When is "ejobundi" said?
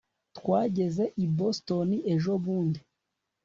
2.13-2.79